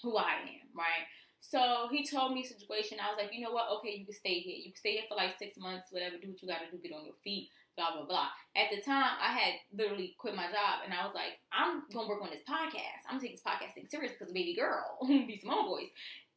who 0.04 0.18
I 0.18 0.34
am, 0.34 0.68
right? 0.76 1.08
So 1.40 1.88
he 1.92 2.06
told 2.06 2.34
me 2.34 2.44
situation. 2.44 2.98
I 3.00 3.10
was 3.10 3.20
like, 3.22 3.34
you 3.34 3.44
know 3.44 3.52
what? 3.52 3.70
Okay, 3.78 3.96
you 3.98 4.06
can 4.06 4.14
stay 4.14 4.40
here. 4.40 4.56
You 4.58 4.72
can 4.72 4.76
stay 4.76 4.94
here 4.94 5.04
for 5.08 5.16
like 5.16 5.38
six 5.38 5.58
months, 5.58 5.88
whatever. 5.92 6.18
Do 6.22 6.30
what 6.30 6.42
you 6.42 6.48
gotta 6.48 6.70
do. 6.72 6.78
Get 6.78 6.94
on 6.94 7.06
your 7.06 7.16
feet. 7.24 7.50
Blah 7.78 7.96
blah 7.96 8.06
blah. 8.06 8.28
At 8.56 8.70
the 8.70 8.82
time, 8.82 9.16
I 9.22 9.32
had 9.32 9.54
literally 9.74 10.16
quit 10.18 10.36
my 10.36 10.48
job, 10.48 10.84
and 10.84 10.94
I 10.94 11.06
was 11.06 11.16
like, 11.16 11.40
I'm 11.54 11.84
gonna 11.94 12.08
work 12.08 12.22
on 12.22 12.30
this 12.30 12.44
podcast. 12.48 13.08
I'm 13.08 13.18
gonna 13.18 13.22
take 13.22 13.36
this 13.36 13.44
podcast 13.44 13.74
thing 13.74 13.88
serious 13.90 14.14
because 14.18 14.34
baby 14.34 14.56
girl, 14.56 14.98
be 15.08 15.40
some 15.42 15.52
homeboys. 15.52 15.90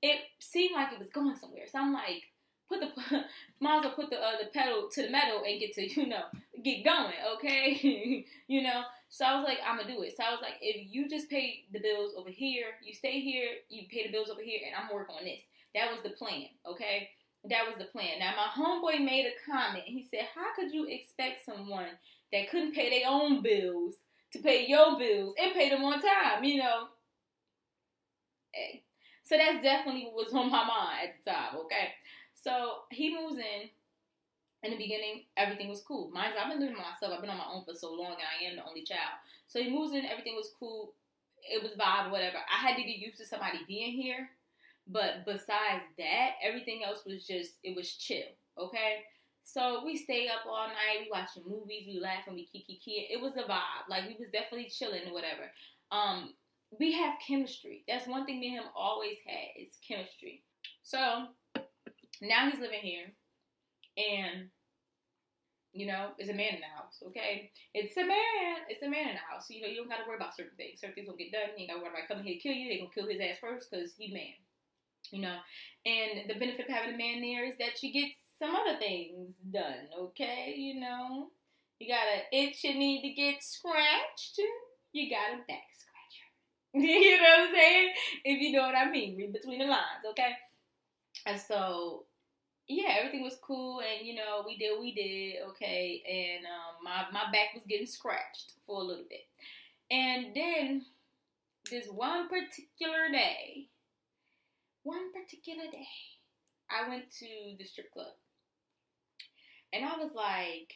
It 0.02 0.20
seemed 0.38 0.74
like 0.74 0.92
it 0.92 0.98
was 0.98 1.10
going 1.10 1.36
somewhere. 1.36 1.64
So 1.70 1.78
I'm 1.78 1.92
like, 1.92 2.22
put 2.68 2.80
the 2.80 3.24
might 3.60 3.78
as 3.78 3.84
well 3.84 3.94
put 3.94 4.10
the 4.10 4.16
uh, 4.16 4.38
the 4.40 4.50
pedal 4.52 4.88
to 4.92 5.02
the 5.02 5.10
metal 5.10 5.42
and 5.46 5.60
get 5.60 5.74
to 5.74 5.88
you 6.00 6.06
know 6.06 6.24
get 6.62 6.84
going, 6.84 7.14
okay? 7.36 8.24
you 8.46 8.62
know. 8.62 8.82
So 9.08 9.24
I 9.24 9.36
was 9.36 9.44
like, 9.44 9.58
I'm 9.66 9.78
gonna 9.78 9.92
do 9.92 10.02
it. 10.02 10.16
So 10.16 10.24
I 10.24 10.30
was 10.30 10.40
like, 10.42 10.58
if 10.60 10.88
you 10.90 11.08
just 11.08 11.30
pay 11.30 11.64
the 11.72 11.80
bills 11.80 12.14
over 12.16 12.30
here, 12.30 12.66
you 12.82 12.94
stay 12.94 13.20
here, 13.20 13.48
you 13.68 13.82
pay 13.90 14.06
the 14.06 14.12
bills 14.12 14.28
over 14.28 14.42
here, 14.42 14.60
and 14.66 14.74
I'm 14.74 14.94
working 14.94 15.14
on 15.16 15.24
this. 15.24 15.42
That 15.74 15.90
was 15.90 16.02
the 16.02 16.10
plan, 16.10 16.46
okay? 16.66 17.10
That 17.50 17.66
was 17.68 17.76
the 17.78 17.84
plan. 17.84 18.18
Now 18.20 18.34
my 18.36 18.48
homeboy 18.62 19.04
made 19.04 19.26
a 19.26 19.50
comment. 19.50 19.84
He 19.84 20.06
said, 20.10 20.28
"How 20.34 20.54
could 20.54 20.72
you 20.72 20.86
expect 20.86 21.44
someone 21.44 21.98
that 22.32 22.50
couldn't 22.50 22.74
pay 22.74 22.90
their 22.90 23.08
own 23.08 23.42
bills 23.42 23.96
to 24.32 24.38
pay 24.38 24.66
your 24.66 24.98
bills 24.98 25.34
and 25.38 25.52
pay 25.52 25.68
them 25.68 25.84
on 25.84 26.00
time?" 26.00 26.42
You 26.42 26.58
know. 26.58 26.88
Hey. 28.52 28.82
So 29.24 29.36
that's 29.36 29.62
definitely 29.62 30.04
what 30.04 30.26
was 30.26 30.34
on 30.34 30.50
my 30.50 30.64
mind 30.64 31.08
at 31.08 31.24
the 31.24 31.30
time, 31.30 31.56
okay? 31.64 31.94
So 32.34 32.84
he 32.90 33.14
moves 33.14 33.38
in. 33.38 33.70
In 34.62 34.70
the 34.70 34.78
beginning, 34.78 35.24
everything 35.36 35.68
was 35.68 35.82
cool. 35.82 36.10
Mind 36.10 36.32
you, 36.34 36.40
I've 36.40 36.50
been 36.50 36.60
living 36.60 36.76
by 36.76 36.88
myself. 36.88 37.12
I've 37.12 37.20
been 37.20 37.28
on 37.28 37.36
my 37.36 37.52
own 37.52 37.64
for 37.66 37.74
so 37.74 37.92
long, 37.92 38.12
and 38.12 38.24
I 38.24 38.48
am 38.48 38.56
the 38.56 38.64
only 38.64 38.82
child. 38.82 39.20
So 39.46 39.62
he 39.62 39.68
moves 39.68 39.92
in. 39.92 40.06
Everything 40.06 40.36
was 40.36 40.52
cool. 40.58 40.94
It 41.42 41.62
was 41.62 41.72
vibe, 41.72 42.10
whatever. 42.10 42.38
I 42.38 42.66
had 42.66 42.76
to 42.76 42.82
get 42.82 42.96
used 42.96 43.18
to 43.18 43.26
somebody 43.26 43.58
being 43.68 43.92
here. 43.92 44.30
But 44.86 45.24
besides 45.24 45.84
that, 45.98 46.32
everything 46.42 46.82
else 46.84 47.04
was 47.06 47.26
just 47.26 47.54
it 47.62 47.74
was 47.76 47.92
chill. 47.92 48.28
Okay. 48.58 49.04
So 49.44 49.82
we 49.84 49.96
stay 49.96 50.28
up 50.28 50.46
all 50.48 50.68
night, 50.68 51.02
we 51.04 51.10
watching 51.10 51.42
movies, 51.46 51.84
we 51.86 52.00
laughing, 52.00 52.34
we 52.34 52.46
kiki 52.46 52.80
kiki. 52.82 53.08
It 53.10 53.20
was 53.20 53.36
a 53.36 53.42
vibe. 53.42 53.88
Like 53.88 54.08
we 54.08 54.16
was 54.18 54.30
definitely 54.30 54.70
chilling 54.70 55.06
or 55.06 55.12
whatever. 55.12 55.50
Um, 55.92 56.34
we 56.78 56.92
have 56.92 57.14
chemistry. 57.26 57.84
That's 57.86 58.06
one 58.06 58.24
thing 58.24 58.40
me 58.40 58.56
and 58.56 58.64
him 58.64 58.72
always 58.74 59.16
had 59.26 59.62
is 59.62 59.78
chemistry. 59.86 60.42
So 60.82 61.26
now 62.22 62.50
he's 62.50 62.60
living 62.60 62.80
here, 62.80 63.12
and 63.96 64.48
you 65.72 65.86
know, 65.86 66.10
it's 66.18 66.30
a 66.30 66.34
man 66.34 66.54
in 66.54 66.60
the 66.60 66.70
house, 66.70 67.02
okay? 67.08 67.50
It's 67.74 67.96
a 67.96 68.06
man. 68.06 68.62
It's 68.68 68.82
a 68.82 68.88
man 68.88 69.08
in 69.08 69.18
the 69.18 69.26
house. 69.28 69.50
You 69.50 69.60
know, 69.60 69.68
you 69.68 69.78
don't 69.78 69.88
got 69.88 69.98
to 69.98 70.06
worry 70.06 70.16
about 70.16 70.36
certain 70.36 70.56
things. 70.56 70.80
Certain 70.80 70.94
things 70.94 71.08
will 71.08 71.16
get 71.16 71.32
done. 71.32 71.50
You 71.56 71.66
ain't 71.66 71.70
got 71.70 71.78
to 71.78 71.82
worry 71.82 71.90
about 71.90 72.06
coming 72.06 72.22
here 72.22 72.34
to 72.34 72.40
kill 72.40 72.54
you. 72.54 72.70
They 72.70 72.78
to 72.78 72.94
kill 72.94 73.10
his 73.10 73.20
ass 73.20 73.42
first 73.42 73.70
because 73.70 73.92
he 73.98 74.14
man. 74.14 74.38
You 75.10 75.22
know? 75.22 75.36
And 75.86 76.28
the 76.28 76.38
benefit 76.38 76.68
of 76.68 76.74
having 76.74 76.94
a 76.94 76.98
man 76.98 77.20
there 77.20 77.44
is 77.44 77.56
that 77.58 77.82
you 77.82 77.92
get 77.92 78.10
some 78.38 78.54
other 78.54 78.78
things 78.78 79.34
done, 79.52 79.88
okay? 79.98 80.54
You 80.56 80.80
know? 80.80 81.28
You 81.78 81.88
got 81.88 82.06
an 82.06 82.22
itch 82.32 82.64
you 82.64 82.74
need 82.74 83.02
to 83.02 83.10
get 83.10 83.42
scratched. 83.42 84.40
You 84.92 85.10
got 85.10 85.34
a 85.34 85.38
back 85.46 85.68
scratcher. 85.74 86.74
you 86.74 87.16
know 87.16 87.22
what 87.22 87.48
I'm 87.48 87.54
saying? 87.54 87.92
If 88.24 88.40
you 88.40 88.52
know 88.52 88.62
what 88.62 88.76
I 88.76 88.90
mean. 88.90 89.16
Read 89.16 89.32
between 89.32 89.58
the 89.58 89.66
lines, 89.66 90.04
okay? 90.10 90.32
And 91.26 91.40
so, 91.40 92.04
yeah, 92.68 92.96
everything 92.98 93.22
was 93.22 93.36
cool, 93.42 93.80
and 93.80 94.06
you 94.06 94.14
know, 94.14 94.42
we 94.46 94.56
did 94.56 94.78
we 94.80 94.94
did, 94.94 95.42
okay. 95.50 96.02
And 96.08 96.46
um, 96.46 96.84
my 96.84 97.04
my 97.12 97.30
back 97.32 97.54
was 97.54 97.62
getting 97.68 97.86
scratched 97.86 98.52
for 98.66 98.80
a 98.80 98.84
little 98.84 99.04
bit, 99.08 99.26
and 99.90 100.34
then 100.34 100.84
this 101.70 101.86
one 101.88 102.28
particular 102.28 103.08
day, 103.10 103.68
one 104.84 105.12
particular 105.12 105.64
day, 105.72 105.88
I 106.70 106.88
went 106.88 107.10
to 107.18 107.28
the 107.58 107.64
strip 107.64 107.90
club. 107.92 108.14
And 109.72 109.84
I 109.84 109.96
was 109.96 110.12
like, 110.14 110.70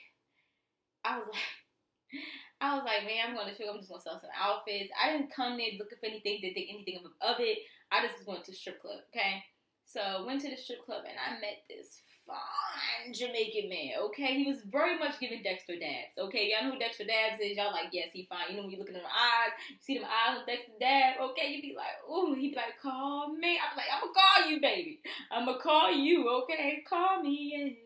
I 1.05 1.19
was 1.19 1.29
like, 1.33 2.23
I 2.61 2.75
was 2.75 2.85
like, 2.85 3.05
man, 3.07 3.31
I'm 3.31 3.37
going 3.37 3.47
to 3.47 3.55
strip. 3.55 3.69
I'm 3.71 3.79
just 3.79 3.89
going 3.89 4.01
to 4.01 4.09
sell 4.09 4.21
some 4.21 4.35
outfits. 4.35 4.91
I 4.99 5.13
didn't 5.13 5.31
come 5.31 5.57
there 5.57 5.79
looking 5.79 6.01
for 6.01 6.09
anything 6.11 6.41
to 6.43 6.53
think 6.53 6.69
anything 6.73 6.99
of, 6.99 7.13
of 7.23 7.37
it. 7.39 7.59
I 7.93 8.03
just 8.03 8.19
was 8.19 8.27
going 8.27 8.43
to 8.43 8.53
strip 8.53 8.83
club, 8.83 9.01
okay? 9.15 9.45
So 9.89 10.25
went 10.27 10.43
to 10.43 10.51
the 10.51 10.57
strip 10.57 10.85
club 10.85 11.05
and 11.09 11.17
I 11.17 11.41
met 11.41 11.65
this 11.67 12.03
fine 12.27 13.15
Jamaican 13.15 13.71
man, 13.71 13.97
okay? 14.05 14.37
He 14.37 14.47
was 14.47 14.61
very 14.69 14.99
much 14.99 15.19
giving 15.19 15.43
Dexter 15.43 15.81
Daps. 15.81 16.21
okay? 16.21 16.53
Y'all 16.53 16.69
know 16.69 16.75
who 16.75 16.79
Dexter 16.79 17.05
Daps 17.05 17.41
is? 17.41 17.57
Y'all 17.57 17.73
like, 17.73 17.89
yes, 17.91 18.11
he 18.13 18.29
fine. 18.29 18.51
You 18.51 18.57
know 18.57 18.63
when 18.65 18.71
you 18.73 18.79
look 18.79 18.89
in 18.89 18.95
them 18.95 19.09
eyes, 19.09 19.57
you 19.71 19.77
see 19.81 19.97
them 19.97 20.05
eyes 20.05 20.39
of 20.39 20.47
Dexter 20.47 20.77
Daps, 20.77 21.21
okay? 21.33 21.49
You 21.57 21.63
be 21.63 21.75
like, 21.75 21.97
ooh, 22.05 22.35
he 22.35 22.51
be 22.51 22.57
like, 22.57 22.77
call 22.83 23.33
me. 23.33 23.57
I'm 23.57 23.75
like, 23.77 23.89
I'm 23.89 24.05
gonna 24.05 24.13
call 24.13 24.51
you, 24.51 24.61
baby. 24.61 25.01
I'm 25.33 25.47
gonna 25.47 25.59
call 25.59 25.91
you, 25.91 26.29
okay? 26.45 26.85
Call 26.87 27.23
me. 27.23 27.79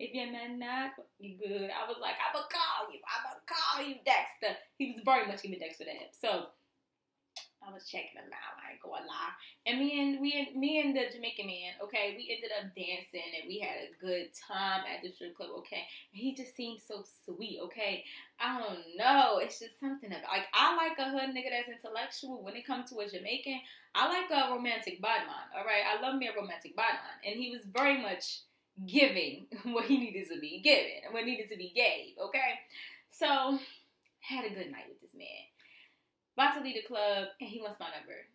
If 0.00 0.12
your 0.12 0.32
man 0.32 0.58
not 0.58 0.90
good, 1.20 1.70
I 1.70 1.86
was 1.86 1.98
like, 2.02 2.18
I'm 2.18 2.34
gonna 2.34 2.50
call 2.50 2.90
you. 2.90 2.98
I'm 3.06 3.22
gonna 3.30 3.46
call 3.46 3.86
you, 3.86 3.94
Dexter. 4.04 4.58
He 4.76 4.90
was 4.90 5.02
very 5.04 5.28
much 5.28 5.42
giving 5.42 5.60
Dexter 5.60 5.84
Daps. 5.84 6.18
So 6.20 6.46
I 7.66 7.72
was 7.72 7.88
checking 7.88 8.20
him 8.20 8.28
out. 8.28 8.60
I 8.60 8.72
ain't 8.72 8.82
gonna 8.82 9.06
lie. 9.06 9.34
And 9.66 9.80
me 9.80 10.00
and 10.00 10.20
we 10.20 10.32
and 10.36 10.60
me 10.60 10.80
and 10.80 10.94
the 10.94 11.08
Jamaican 11.12 11.46
man, 11.46 11.72
okay, 11.82 12.14
we 12.16 12.28
ended 12.28 12.52
up 12.52 12.74
dancing 12.76 13.24
and 13.40 13.48
we 13.48 13.58
had 13.58 13.88
a 13.88 13.96
good 14.00 14.28
time 14.36 14.84
at 14.84 15.02
the 15.02 15.10
strip 15.10 15.36
club, 15.36 15.50
okay. 15.64 15.88
And 16.12 16.20
he 16.20 16.34
just 16.34 16.54
seemed 16.54 16.80
so 16.80 17.04
sweet, 17.24 17.60
okay. 17.64 18.04
I 18.38 18.60
don't 18.60 18.84
know. 18.96 19.38
It's 19.40 19.58
just 19.58 19.80
something 19.80 20.10
about 20.10 20.28
like 20.28 20.46
I 20.52 20.76
like 20.76 20.98
a 20.98 21.10
hood 21.10 21.34
nigga 21.34 21.50
that's 21.50 21.72
intellectual. 21.72 22.44
When 22.44 22.56
it 22.56 22.66
comes 22.66 22.90
to 22.90 22.98
a 23.00 23.08
Jamaican, 23.08 23.60
I 23.94 24.08
like 24.08 24.30
a 24.30 24.52
romantic 24.52 25.00
bodman. 25.00 25.48
All 25.56 25.64
right, 25.64 25.84
I 25.88 26.02
love 26.02 26.16
me 26.16 26.28
a 26.28 26.36
romantic 26.36 26.76
bodman, 26.76 27.16
and 27.24 27.36
he 27.36 27.50
was 27.50 27.62
very 27.64 28.00
much 28.00 28.42
giving 28.86 29.46
what 29.72 29.86
he 29.86 29.98
needed 29.98 30.28
to 30.28 30.40
be 30.40 30.60
given 30.60 31.04
and 31.04 31.14
what 31.14 31.24
needed 31.24 31.48
to 31.50 31.56
be 31.56 31.72
gave. 31.74 32.18
Okay, 32.20 32.60
so 33.10 33.58
had 34.20 34.44
a 34.44 34.48
good 34.48 34.72
night 34.72 34.88
with 34.88 35.00
this 35.00 35.14
man 35.14 35.44
about 36.36 36.54
to 36.54 36.62
leave 36.62 36.76
the 36.76 36.86
club, 36.86 37.28
and 37.40 37.48
he 37.48 37.60
wants 37.60 37.80
my 37.80 37.86
number. 37.90 38.26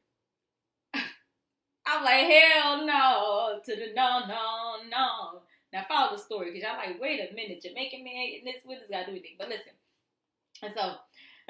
I'm 1.86 2.03
like, 2.03 2.29
hell 2.29 2.86
no, 2.86 3.60
to 3.63 3.75
the 3.75 3.94
no, 3.96 4.27
no, 4.27 4.86
no. 4.89 5.41
Now 5.74 5.86
follow 5.88 6.15
the 6.15 6.22
story, 6.22 6.51
because 6.51 6.63
y'all 6.63 6.77
like, 6.77 7.00
wait 7.01 7.20
a 7.20 7.34
minute, 7.34 7.62
Jamaican 7.62 8.03
man, 8.03 8.41
this 8.44 8.62
what 8.63 8.79
does 8.79 8.89
got 8.89 9.06
to 9.06 9.06
do 9.08 9.12
anything? 9.12 9.38
But 9.38 9.50
listen, 9.50 9.74
and 10.63 10.74
so 10.75 10.96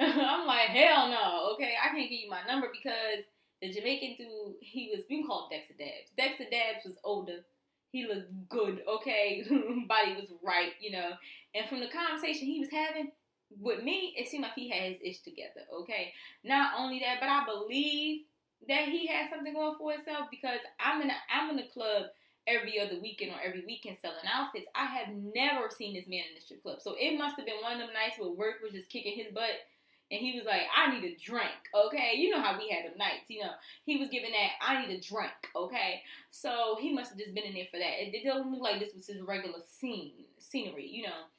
I'm 0.00 0.46
like, 0.46 0.68
hell 0.70 1.08
no, 1.08 1.52
okay, 1.54 1.74
I 1.82 1.88
can't 1.88 2.08
give 2.08 2.20
you 2.20 2.30
my 2.30 2.40
number 2.46 2.68
because 2.72 3.24
the 3.60 3.70
Jamaican 3.70 4.16
dude, 4.16 4.54
he 4.60 4.90
was 4.94 5.04
being 5.04 5.26
called 5.26 5.50
Dexter 5.50 5.74
Daps. 5.74 6.16
Dexter 6.16 6.44
Daps 6.44 6.86
was 6.86 6.96
older. 7.04 7.44
He 7.92 8.06
looked 8.06 8.48
good, 8.48 8.82
okay, 8.88 9.42
body 9.88 10.14
was 10.14 10.32
right, 10.42 10.72
you 10.80 10.92
know. 10.92 11.10
And 11.54 11.68
from 11.68 11.80
the 11.80 11.88
conversation 11.88 12.46
he 12.46 12.60
was 12.60 12.70
having, 12.70 13.10
with 13.58 13.82
me, 13.82 14.14
it 14.16 14.28
seemed 14.28 14.42
like 14.42 14.54
he 14.54 14.68
had 14.68 14.92
his 14.92 14.98
ish 15.02 15.20
together. 15.20 15.66
Okay, 15.80 16.12
not 16.44 16.74
only 16.78 17.00
that, 17.00 17.18
but 17.20 17.28
I 17.28 17.44
believe 17.44 18.22
that 18.68 18.88
he 18.88 19.06
had 19.06 19.30
something 19.30 19.54
going 19.54 19.76
for 19.78 19.92
himself 19.92 20.28
because 20.30 20.60
I'm 20.78 21.02
in 21.02 21.10
a, 21.10 21.14
I'm 21.32 21.50
in 21.50 21.56
the 21.56 21.70
club 21.72 22.06
every 22.46 22.80
other 22.80 23.00
weekend 23.00 23.32
or 23.32 23.40
every 23.42 23.64
weekend 23.66 23.96
selling 24.00 24.18
outfits. 24.32 24.66
I 24.74 24.86
have 24.86 25.08
never 25.14 25.70
seen 25.70 25.94
this 25.94 26.08
man 26.08 26.24
in 26.28 26.34
the 26.34 26.40
strip 26.40 26.62
club, 26.62 26.80
so 26.80 26.94
it 26.98 27.18
must 27.18 27.36
have 27.36 27.46
been 27.46 27.62
one 27.62 27.74
of 27.74 27.78
them 27.78 27.94
nights 27.94 28.18
where 28.18 28.30
work 28.30 28.56
was 28.62 28.72
just 28.72 28.90
kicking 28.90 29.16
his 29.16 29.32
butt. 29.32 29.66
And 30.12 30.18
he 30.18 30.36
was 30.36 30.44
like, 30.44 30.62
I 30.76 30.90
need 30.90 31.04
a 31.04 31.16
drink, 31.22 31.70
okay? 31.72 32.14
You 32.16 32.30
know 32.30 32.42
how 32.42 32.58
we 32.58 32.68
had 32.68 32.84
them 32.84 32.98
nights, 32.98 33.28
you 33.30 33.42
know. 33.42 33.52
He 33.84 33.96
was 33.96 34.08
giving 34.08 34.32
that, 34.32 34.58
I 34.60 34.84
need 34.84 34.92
a 34.92 35.00
drink, 35.00 35.30
okay? 35.54 36.02
So 36.32 36.76
he 36.80 36.92
must 36.92 37.10
have 37.10 37.18
just 37.18 37.32
been 37.32 37.44
in 37.44 37.54
there 37.54 37.68
for 37.70 37.78
that. 37.78 38.02
It, 38.02 38.12
it 38.12 38.26
not 38.26 38.44
look 38.44 38.60
like 38.60 38.80
this 38.80 38.92
was 38.92 39.06
his 39.06 39.20
regular 39.22 39.60
scene, 39.64 40.24
scenery, 40.40 40.88
you 40.88 41.04
know. 41.04 41.30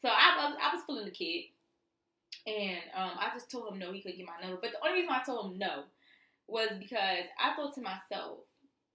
So 0.00 0.08
I, 0.08 0.36
I, 0.38 0.70
I 0.70 0.74
was 0.74 0.84
feeling 0.86 1.04
the 1.04 1.10
kid. 1.10 1.44
And 2.46 2.80
um, 2.96 3.20
I 3.20 3.28
just 3.34 3.50
told 3.50 3.72
him 3.72 3.78
no, 3.78 3.92
he 3.92 4.00
couldn't 4.00 4.16
get 4.18 4.26
my 4.26 4.40
number. 4.40 4.58
But 4.60 4.72
the 4.72 4.80
only 4.86 5.00
reason 5.00 5.12
I 5.12 5.22
told 5.22 5.52
him 5.52 5.58
no 5.58 5.84
was 6.46 6.70
because 6.78 7.28
I 7.38 7.54
thought 7.54 7.74
to 7.74 7.82
myself, 7.82 8.40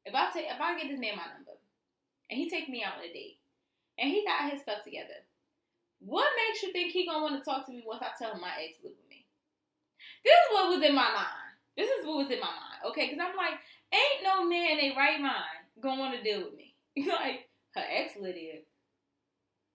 if 0.03 0.13
I 0.13 0.29
take 0.33 0.45
if 0.49 0.59
I 0.59 0.77
get 0.77 0.89
this 0.89 0.99
man 0.99 1.17
my 1.17 1.29
number 1.29 1.57
and 2.29 2.37
he 2.37 2.49
take 2.49 2.69
me 2.69 2.83
out 2.83 2.97
on 2.97 3.05
a 3.05 3.13
date 3.13 3.37
and 3.97 4.09
he 4.09 4.25
got 4.25 4.51
his 4.51 4.61
stuff 4.61 4.83
together, 4.83 5.21
what 5.99 6.27
makes 6.37 6.63
you 6.63 6.71
think 6.71 6.91
he 6.91 7.05
gonna 7.05 7.23
want 7.23 7.37
to 7.37 7.45
talk 7.45 7.65
to 7.65 7.71
me 7.71 7.83
once 7.85 8.01
I 8.01 8.17
tell 8.17 8.33
him 8.33 8.41
my 8.41 8.53
ex 8.57 8.77
live 8.83 8.97
with 8.97 9.09
me? 9.09 9.25
This 10.23 10.33
is 10.33 10.49
what 10.53 10.69
was 10.69 10.83
in 10.83 10.95
my 10.95 11.13
mind. 11.13 11.53
This 11.77 11.89
is 11.89 12.05
what 12.05 12.25
was 12.25 12.31
in 12.31 12.39
my 12.39 12.49
mind, 12.49 12.81
okay? 12.89 13.09
Because 13.09 13.21
I'm 13.21 13.37
like, 13.37 13.61
ain't 13.93 14.23
no 14.23 14.45
man 14.45 14.79
in 14.79 14.95
right 14.95 15.21
mind 15.21 15.69
gonna 15.81 15.99
want 15.99 16.15
to 16.17 16.23
deal 16.23 16.45
with 16.45 16.55
me. 16.55 16.73
like 17.07 17.49
her 17.75 17.83
ex 17.85 18.13
live 18.19 18.35
there. 18.35 18.65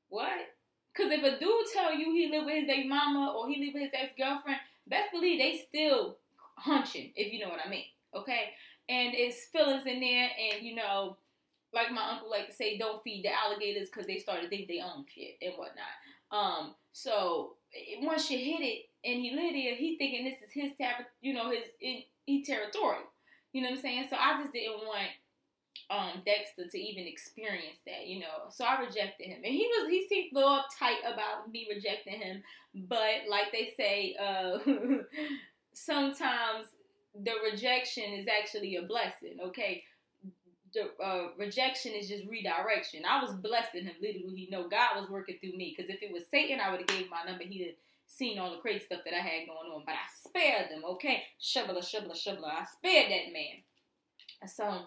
What? 0.08 0.58
Because 1.00 1.18
if 1.18 1.24
a 1.24 1.38
dude 1.38 1.66
tell 1.72 1.94
you 1.94 2.12
he 2.12 2.30
live 2.30 2.44
with 2.44 2.56
his 2.56 2.66
baby 2.66 2.88
mama 2.88 3.32
or 3.34 3.48
he 3.48 3.64
live 3.64 3.74
with 3.74 3.84
his 3.84 3.92
ex 3.94 4.12
girlfriend, 4.18 4.60
best 4.86 5.12
believe 5.12 5.40
they 5.40 5.64
still 5.66 6.18
hunching, 6.56 7.12
if 7.16 7.32
you 7.32 7.38
know 7.38 7.48
what 7.48 7.60
I 7.64 7.70
mean. 7.70 7.84
Okay? 8.14 8.50
And 8.88 9.14
it's 9.14 9.46
feelings 9.46 9.86
in 9.86 10.00
there, 10.00 10.28
and 10.52 10.62
you 10.62 10.74
know, 10.74 11.16
like 11.72 11.90
my 11.92 12.10
uncle 12.10 12.28
like 12.28 12.48
to 12.48 12.52
say, 12.52 12.76
don't 12.76 13.02
feed 13.02 13.24
the 13.24 13.30
alligators 13.32 13.88
because 13.88 14.06
they 14.06 14.18
start 14.18 14.42
to 14.42 14.48
think 14.48 14.68
they 14.68 14.80
own 14.80 15.04
shit 15.14 15.36
and 15.40 15.54
whatnot. 15.54 15.96
Um, 16.32 16.74
so 16.92 17.54
once 18.02 18.30
you 18.30 18.38
hit 18.38 18.60
it 18.60 18.86
and 19.04 19.20
he 19.20 19.30
live 19.30 19.52
there, 19.52 19.76
he 19.76 19.96
thinking 19.96 20.24
this 20.24 20.42
is 20.42 20.52
his 20.52 20.72
tab, 20.76 21.04
you 21.22 21.32
know, 21.32 21.50
his 21.50 21.62
he 21.78 22.44
territorial. 22.44 23.04
You 23.52 23.62
know 23.62 23.70
what 23.70 23.76
I'm 23.76 23.82
saying? 23.82 24.06
So 24.10 24.16
I 24.16 24.40
just 24.40 24.52
didn't 24.52 24.86
want 24.86 25.08
um, 25.90 26.22
Dexter 26.24 26.68
to 26.68 26.78
even 26.78 27.06
experience 27.06 27.78
that, 27.84 28.06
you 28.06 28.20
know. 28.20 28.48
So 28.50 28.64
I 28.64 28.80
rejected 28.80 29.26
him, 29.26 29.42
and 29.44 29.52
he 29.52 29.68
was 29.68 29.88
he 29.88 30.06
seemed 30.08 30.32
a 30.32 30.36
little 30.36 30.50
uptight 30.60 31.00
about 31.12 31.50
me 31.50 31.66
rejecting 31.68 32.20
him. 32.20 32.42
But 32.74 33.28
like 33.28 33.50
they 33.52 33.72
say, 33.76 34.14
uh, 34.14 34.58
sometimes 35.72 36.66
the 37.14 37.32
rejection 37.50 38.12
is 38.12 38.26
actually 38.28 38.76
a 38.76 38.82
blessing. 38.82 39.38
Okay, 39.46 39.82
the 40.72 40.90
uh, 41.04 41.28
rejection 41.36 41.92
is 41.92 42.08
just 42.08 42.26
redirection. 42.28 43.02
I 43.04 43.22
was 43.22 43.34
blessing 43.34 43.84
him. 43.84 43.94
Little 44.00 44.30
he 44.30 44.48
know 44.50 44.68
God 44.68 45.00
was 45.00 45.10
working 45.10 45.38
through 45.40 45.56
me. 45.56 45.74
Because 45.76 45.90
if 45.90 46.02
it 46.02 46.12
was 46.12 46.22
Satan, 46.30 46.60
I 46.60 46.70
would 46.70 46.80
have 46.80 46.86
gave 46.86 47.10
my 47.10 47.24
number. 47.26 47.44
He'd 47.44 47.66
have 47.66 47.74
seen 48.06 48.38
all 48.38 48.52
the 48.52 48.58
crazy 48.58 48.84
stuff 48.84 49.00
that 49.04 49.14
I 49.14 49.20
had 49.20 49.48
going 49.48 49.72
on. 49.74 49.82
But 49.84 49.94
I 49.94 50.28
spared 50.28 50.70
them. 50.70 50.84
Okay, 50.84 51.24
shoveler, 51.40 51.82
shoveler, 51.82 52.14
shoveler. 52.14 52.48
I 52.48 52.64
spared 52.64 53.10
that 53.10 53.32
man. 53.32 53.66
So 54.46 54.86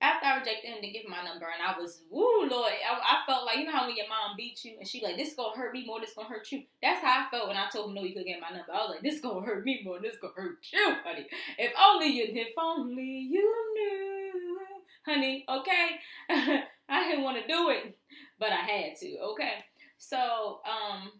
after 0.00 0.26
I 0.26 0.38
rejected 0.38 0.68
him 0.68 0.82
to 0.82 0.90
give 0.90 1.08
my 1.08 1.24
number, 1.24 1.46
and 1.46 1.62
I 1.64 1.78
was, 1.78 2.02
woo, 2.10 2.46
Lord, 2.46 2.72
I, 2.72 3.00
I, 3.00 3.26
felt 3.26 3.46
like, 3.46 3.58
you 3.58 3.64
know 3.64 3.72
how 3.72 3.86
when 3.86 3.96
your 3.96 4.08
mom 4.08 4.36
beats 4.36 4.64
you, 4.64 4.74
and 4.78 4.86
she 4.86 5.02
like, 5.02 5.16
this 5.16 5.34
gonna 5.34 5.56
hurt 5.56 5.72
me 5.72 5.86
more, 5.86 6.00
this 6.00 6.12
gonna 6.14 6.28
hurt 6.28 6.52
you. 6.52 6.64
That's 6.82 7.02
how 7.02 7.24
I 7.24 7.30
felt 7.30 7.48
when 7.48 7.56
I 7.56 7.68
told 7.70 7.88
him, 7.88 7.94
no, 7.94 8.02
you 8.02 8.14
could 8.14 8.26
get 8.26 8.40
my 8.40 8.50
number. 8.50 8.72
I 8.72 8.78
was 8.78 8.90
like, 8.90 9.02
this 9.02 9.20
gonna 9.20 9.44
hurt 9.44 9.64
me 9.64 9.80
more, 9.84 9.98
this 10.00 10.16
gonna 10.20 10.34
hurt 10.36 10.58
you, 10.72 10.94
honey. 11.02 11.26
If 11.58 11.72
only 11.82 12.08
you, 12.08 12.26
if 12.28 12.52
only 12.58 13.28
you 13.30 13.54
knew, 13.74 14.58
honey, 15.06 15.46
okay? 15.48 15.88
I 16.88 17.08
didn't 17.08 17.24
want 17.24 17.40
to 17.40 17.48
do 17.48 17.70
it, 17.70 17.96
but 18.38 18.50
I 18.50 18.60
had 18.60 18.96
to, 19.00 19.18
okay? 19.32 19.64
So, 19.96 20.60
um, 20.66 21.10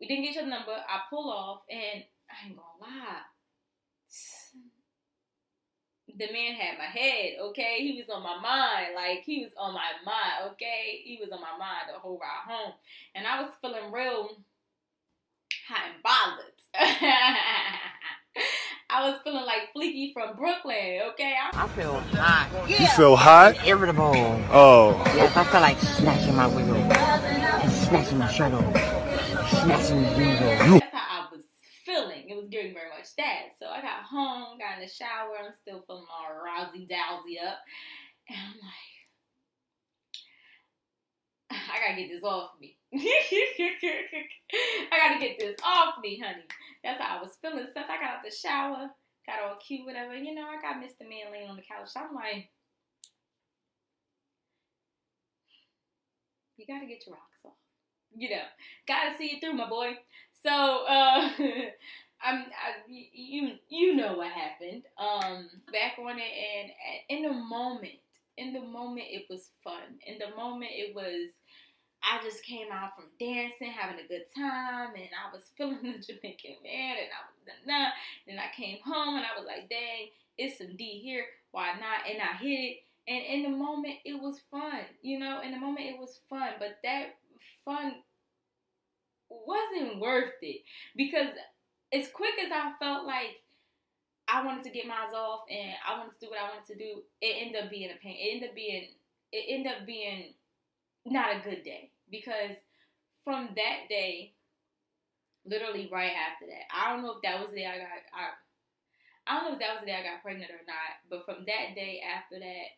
we 0.00 0.06
didn't 0.06 0.24
get 0.24 0.34
your 0.34 0.46
number. 0.46 0.72
I 0.72 1.00
pull 1.10 1.30
off, 1.30 1.62
and 1.68 2.04
I 2.30 2.46
ain't 2.46 2.56
gonna 2.56 2.78
lie 2.80 3.20
the 6.18 6.32
man 6.32 6.54
had 6.54 6.78
my 6.78 6.84
head, 6.84 7.34
okay? 7.40 7.78
He 7.78 7.96
was 7.96 8.08
on 8.14 8.22
my 8.22 8.38
mind. 8.40 8.94
Like, 8.94 9.22
he 9.24 9.42
was 9.42 9.52
on 9.56 9.72
my 9.72 9.92
mind, 10.04 10.52
okay? 10.52 11.00
He 11.04 11.18
was 11.20 11.30
on 11.30 11.40
my 11.40 11.56
mind 11.58 11.88
the 11.92 11.98
whole 11.98 12.18
ride 12.18 12.44
home. 12.46 12.72
And 13.14 13.26
I 13.26 13.40
was 13.40 13.50
feeling 13.60 13.92
real 13.92 14.36
hot 15.68 15.92
and 15.94 16.02
bothered. 16.02 16.52
I 18.90 19.10
was 19.10 19.20
feeling 19.22 19.44
like 19.44 19.72
Fleeky 19.76 20.12
from 20.12 20.36
Brooklyn, 20.36 21.02
okay? 21.12 21.34
I, 21.40 21.64
I 21.64 21.68
feel 21.68 22.00
hot. 22.14 22.48
Yeah. 22.68 22.82
You 22.82 22.88
feel 22.88 23.16
hot? 23.16 23.56
And 23.58 23.66
irritable. 23.66 24.14
Oh. 24.50 25.00
Yes, 25.14 25.36
I 25.36 25.44
feel 25.44 25.60
like 25.60 25.78
snatching 25.78 26.34
my 26.36 26.46
wig 26.46 26.66
and 26.66 27.72
snatching 27.72 28.18
my 28.18 28.30
shirt 28.30 28.52
off, 28.52 28.74
snatching 29.50 30.02
the 30.02 30.08
wig 30.16 30.82
off 30.82 30.82
feeling. 31.88 32.28
It 32.28 32.36
was 32.36 32.48
giving 32.50 32.74
very 32.74 32.90
that. 33.16 33.54
So 33.58 33.66
I 33.66 33.80
got 33.80 34.04
home, 34.04 34.58
got 34.58 34.78
in 34.78 34.84
the 34.84 34.90
shower. 34.90 35.36
I'm 35.38 35.54
still 35.60 35.82
feeling 35.86 36.06
all 36.10 36.34
rousy 36.44 36.88
dowsy 36.88 37.40
up. 37.40 37.58
And 38.28 38.38
I'm 38.38 38.58
like, 38.60 38.98
I 41.50 41.78
gotta 41.80 42.00
get 42.00 42.10
this 42.10 42.24
off 42.24 42.50
me. 42.60 42.76
I 42.94 44.96
gotta 44.96 45.20
get 45.20 45.38
this 45.38 45.56
off 45.64 45.94
me, 46.02 46.20
honey. 46.22 46.44
That's 46.84 47.00
how 47.00 47.18
I 47.18 47.22
was 47.22 47.36
feeling. 47.40 47.64
Since 47.72 47.86
I 47.88 47.96
got 47.96 48.18
out 48.18 48.24
the 48.24 48.30
shower, 48.30 48.90
got 49.26 49.40
all 49.42 49.56
cute, 49.66 49.86
whatever. 49.86 50.14
You 50.14 50.34
know, 50.34 50.44
I 50.46 50.60
got 50.60 50.82
Mr. 50.82 51.08
Man 51.08 51.32
laying 51.32 51.48
on 51.48 51.56
the 51.56 51.62
couch. 51.62 51.90
I'm 51.96 52.14
like, 52.14 52.50
you 56.56 56.66
gotta 56.66 56.86
get 56.86 57.06
your 57.06 57.14
rocks 57.14 57.38
off. 57.44 57.52
You 58.16 58.30
know, 58.30 58.42
gotta 58.86 59.16
see 59.16 59.36
it 59.36 59.40
through, 59.40 59.54
my 59.54 59.68
boy. 59.68 59.96
So, 60.42 60.50
uh, 60.88 61.30
I'm, 62.22 62.40
I, 62.40 62.82
you, 62.88 63.52
you 63.68 63.96
know 63.96 64.16
what 64.16 64.32
happened. 64.32 64.82
Um, 64.98 65.48
back 65.72 65.98
on 65.98 66.18
it, 66.18 66.22
and 66.22 66.70
in 67.08 67.30
a 67.30 67.34
moment, 67.34 67.98
in 68.36 68.52
the 68.52 68.60
moment 68.60 69.06
it 69.08 69.26
was 69.30 69.50
fun. 69.62 69.98
In 70.06 70.18
the 70.18 70.34
moment 70.36 70.70
it 70.72 70.94
was 70.94 71.30
I 72.02 72.22
just 72.22 72.44
came 72.44 72.70
out 72.72 72.94
from 72.94 73.06
dancing, 73.18 73.70
having 73.72 74.02
a 74.02 74.08
good 74.08 74.26
time, 74.36 74.94
and 74.94 75.10
I 75.10 75.32
was 75.32 75.50
feeling 75.56 75.82
the 75.82 75.98
Jamaican 75.98 76.62
man, 76.62 76.96
and 76.98 77.10
I 77.10 77.20
was 77.26 77.66
nah, 77.66 77.90
Then 78.26 78.38
I 78.38 78.54
came 78.54 78.78
home 78.84 79.16
and 79.16 79.24
I 79.26 79.38
was 79.38 79.46
like, 79.46 79.68
dang, 79.68 80.08
it's 80.36 80.58
some 80.58 80.76
D 80.76 81.00
here, 81.02 81.24
why 81.50 81.72
not? 81.74 82.08
And 82.08 82.22
I 82.22 82.36
hit 82.36 82.48
it, 82.48 82.76
and 83.08 83.24
in 83.24 83.50
the 83.50 83.56
moment 83.56 83.96
it 84.04 84.20
was 84.20 84.40
fun, 84.50 84.82
you 85.02 85.18
know. 85.18 85.40
In 85.42 85.52
the 85.52 85.58
moment 85.58 85.86
it 85.86 85.98
was 85.98 86.20
fun, 86.30 86.52
but 86.58 86.78
that 86.84 87.16
fun 87.64 87.94
wasn't 89.28 90.00
worth 90.00 90.32
it 90.42 90.62
because 90.96 91.32
as 91.92 92.08
quick 92.12 92.34
as 92.44 92.52
I 92.52 92.72
felt 92.78 93.06
like 93.06 93.42
I 94.28 94.44
wanted 94.44 94.64
to 94.64 94.70
get 94.70 94.86
mine 94.86 95.14
off 95.16 95.48
and 95.50 95.72
I 95.86 95.98
wanted 95.98 96.12
to 96.12 96.20
do 96.20 96.30
what 96.30 96.38
I 96.38 96.52
wanted 96.52 96.68
to 96.68 96.76
do, 96.78 97.02
it 97.20 97.36
ended 97.40 97.64
up 97.64 97.70
being 97.70 97.90
a 97.90 97.96
pain. 98.02 98.16
It 98.18 98.34
ended 98.36 98.50
up 98.50 98.54
being 98.54 98.88
it 99.32 99.44
ended 99.48 99.72
up 99.72 99.86
being 99.86 100.34
not 101.04 101.36
a 101.36 101.44
good 101.44 101.64
day 101.64 101.90
because 102.10 102.56
from 103.24 103.50
that 103.56 103.88
day, 103.88 104.32
literally 105.44 105.88
right 105.90 106.12
after 106.12 106.46
that, 106.46 106.68
I 106.72 106.92
don't 106.92 107.02
know 107.02 107.16
if 107.16 107.22
that 107.22 107.40
was 107.40 107.50
the 107.50 107.64
day 107.64 107.66
I 107.66 107.78
got 107.78 107.88
I 108.12 108.36
I 109.28 109.40
don't 109.40 109.48
know 109.48 109.56
if 109.56 109.60
that 109.60 109.76
was 109.76 109.80
the 109.80 109.92
day 109.92 109.96
I 109.96 110.04
got 110.04 110.22
pregnant 110.24 110.50
or 110.52 110.64
not, 110.64 110.92
but 111.08 111.24
from 111.24 111.44
that 111.44 111.76
day 111.76 112.00
after 112.04 112.40
that, 112.40 112.68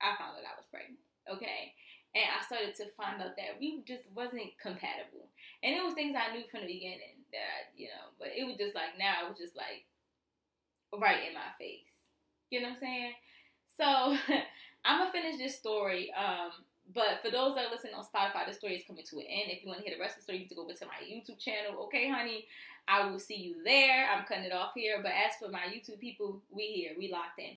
I 0.00 0.16
found 0.16 0.36
that 0.36 0.48
I 0.48 0.56
was 0.56 0.68
pregnant. 0.72 1.00
Okay. 1.28 1.72
And 2.14 2.28
I 2.28 2.44
started 2.44 2.76
to 2.76 2.92
find 2.92 3.22
out 3.22 3.36
that 3.40 3.56
we 3.58 3.80
just 3.88 4.04
wasn't 4.14 4.52
compatible. 4.60 5.32
And 5.62 5.74
it 5.74 5.82
was 5.82 5.94
things 5.94 6.12
I 6.12 6.34
knew 6.36 6.44
from 6.50 6.60
the 6.60 6.72
beginning 6.72 7.24
that 7.32 7.40
I, 7.40 7.58
you 7.76 7.88
know, 7.88 8.12
but 8.18 8.28
it 8.36 8.44
was 8.44 8.56
just 8.60 8.74
like 8.74 9.00
now 9.00 9.24
it 9.24 9.28
was 9.32 9.40
just 9.40 9.56
like 9.56 9.88
right 10.92 11.24
in 11.28 11.34
my 11.34 11.56
face. 11.56 11.88
You 12.50 12.60
know 12.60 12.76
what 12.76 12.84
I'm 12.84 12.84
saying? 12.84 13.12
So 13.80 13.88
I'm 14.84 14.98
gonna 15.00 15.12
finish 15.12 15.38
this 15.38 15.56
story. 15.56 16.12
Um, 16.12 16.52
but 16.94 17.24
for 17.24 17.30
those 17.30 17.54
that 17.54 17.66
are 17.66 17.70
listening 17.72 17.94
on 17.94 18.04
Spotify, 18.04 18.46
the 18.46 18.52
story 18.52 18.76
is 18.76 18.84
coming 18.86 19.04
to 19.08 19.16
an 19.16 19.26
end. 19.28 19.48
If 19.48 19.62
you 19.62 19.68
want 19.68 19.80
to 19.80 19.86
hear 19.86 19.96
the 19.96 20.00
rest 20.00 20.18
of 20.18 20.20
the 20.20 20.24
story, 20.24 20.38
you 20.38 20.44
need 20.44 20.48
to 20.50 20.54
go 20.54 20.62
over 20.62 20.74
to 20.74 20.86
my 20.86 21.00
YouTube 21.00 21.38
channel. 21.38 21.80
Okay, 21.84 22.10
honey, 22.10 22.44
I 22.88 23.08
will 23.08 23.18
see 23.18 23.36
you 23.36 23.62
there. 23.64 24.08
I'm 24.10 24.24
cutting 24.26 24.44
it 24.44 24.52
off 24.52 24.72
here. 24.74 24.98
But 25.00 25.12
as 25.12 25.38
for 25.40 25.48
my 25.50 25.70
YouTube 25.72 26.00
people, 26.00 26.42
we 26.50 26.66
here, 26.66 26.92
we 26.98 27.10
locked 27.10 27.38
in. 27.38 27.50